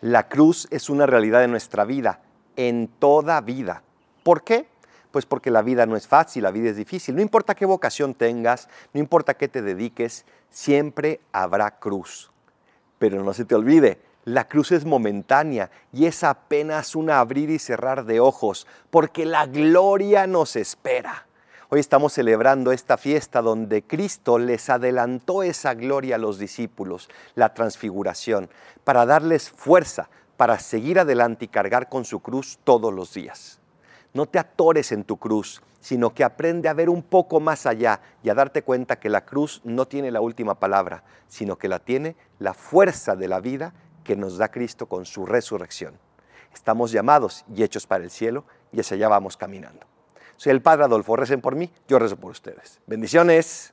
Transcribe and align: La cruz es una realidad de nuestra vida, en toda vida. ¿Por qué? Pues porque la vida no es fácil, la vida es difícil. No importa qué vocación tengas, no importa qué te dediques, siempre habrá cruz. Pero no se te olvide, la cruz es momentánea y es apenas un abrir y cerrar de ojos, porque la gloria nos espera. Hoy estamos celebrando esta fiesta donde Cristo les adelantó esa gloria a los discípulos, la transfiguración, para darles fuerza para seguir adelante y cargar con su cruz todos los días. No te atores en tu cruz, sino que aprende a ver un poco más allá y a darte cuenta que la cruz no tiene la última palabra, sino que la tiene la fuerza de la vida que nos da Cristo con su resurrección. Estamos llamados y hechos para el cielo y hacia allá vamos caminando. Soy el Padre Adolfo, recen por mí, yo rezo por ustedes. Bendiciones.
La 0.00 0.28
cruz 0.28 0.68
es 0.70 0.90
una 0.90 1.06
realidad 1.06 1.40
de 1.40 1.48
nuestra 1.48 1.84
vida, 1.84 2.20
en 2.56 2.88
toda 2.88 3.40
vida. 3.40 3.82
¿Por 4.22 4.44
qué? 4.44 4.68
Pues 5.10 5.24
porque 5.24 5.50
la 5.50 5.62
vida 5.62 5.86
no 5.86 5.96
es 5.96 6.06
fácil, 6.06 6.42
la 6.42 6.50
vida 6.50 6.68
es 6.68 6.76
difícil. 6.76 7.14
No 7.14 7.22
importa 7.22 7.54
qué 7.54 7.64
vocación 7.64 8.12
tengas, 8.12 8.68
no 8.92 9.00
importa 9.00 9.34
qué 9.34 9.48
te 9.48 9.62
dediques, 9.62 10.26
siempre 10.50 11.20
habrá 11.32 11.78
cruz. 11.78 12.30
Pero 12.98 13.22
no 13.24 13.32
se 13.32 13.44
te 13.44 13.54
olvide, 13.54 13.98
la 14.24 14.48
cruz 14.48 14.72
es 14.72 14.84
momentánea 14.84 15.70
y 15.92 16.06
es 16.06 16.24
apenas 16.24 16.96
un 16.96 17.10
abrir 17.10 17.48
y 17.48 17.58
cerrar 17.58 18.04
de 18.04 18.20
ojos, 18.20 18.66
porque 18.90 19.24
la 19.24 19.46
gloria 19.46 20.26
nos 20.26 20.56
espera. 20.56 21.25
Hoy 21.68 21.80
estamos 21.80 22.12
celebrando 22.12 22.70
esta 22.70 22.96
fiesta 22.96 23.42
donde 23.42 23.82
Cristo 23.82 24.38
les 24.38 24.70
adelantó 24.70 25.42
esa 25.42 25.74
gloria 25.74 26.14
a 26.14 26.18
los 26.18 26.38
discípulos, 26.38 27.08
la 27.34 27.54
transfiguración, 27.54 28.48
para 28.84 29.04
darles 29.04 29.50
fuerza 29.50 30.08
para 30.36 30.60
seguir 30.60 31.00
adelante 31.00 31.46
y 31.46 31.48
cargar 31.48 31.88
con 31.88 32.04
su 32.04 32.20
cruz 32.20 32.60
todos 32.62 32.94
los 32.94 33.12
días. 33.14 33.58
No 34.14 34.26
te 34.26 34.38
atores 34.38 34.92
en 34.92 35.02
tu 35.02 35.16
cruz, 35.16 35.60
sino 35.80 36.14
que 36.14 36.22
aprende 36.22 36.68
a 36.68 36.72
ver 36.74 36.88
un 36.88 37.02
poco 37.02 37.40
más 37.40 37.66
allá 37.66 38.00
y 38.22 38.30
a 38.30 38.34
darte 38.34 38.62
cuenta 38.62 39.00
que 39.00 39.10
la 39.10 39.24
cruz 39.24 39.60
no 39.64 39.88
tiene 39.88 40.12
la 40.12 40.20
última 40.20 40.60
palabra, 40.60 41.02
sino 41.26 41.56
que 41.56 41.68
la 41.68 41.80
tiene 41.80 42.14
la 42.38 42.54
fuerza 42.54 43.16
de 43.16 43.26
la 43.26 43.40
vida 43.40 43.74
que 44.04 44.14
nos 44.14 44.38
da 44.38 44.52
Cristo 44.52 44.86
con 44.86 45.04
su 45.04 45.26
resurrección. 45.26 45.98
Estamos 46.54 46.92
llamados 46.92 47.44
y 47.52 47.64
hechos 47.64 47.88
para 47.88 48.04
el 48.04 48.10
cielo 48.10 48.44
y 48.70 48.78
hacia 48.78 48.94
allá 48.94 49.08
vamos 49.08 49.36
caminando. 49.36 49.95
Soy 50.36 50.52
el 50.52 50.62
Padre 50.62 50.84
Adolfo, 50.84 51.16
recen 51.16 51.40
por 51.40 51.56
mí, 51.56 51.70
yo 51.88 51.98
rezo 51.98 52.16
por 52.16 52.30
ustedes. 52.30 52.80
Bendiciones. 52.86 53.72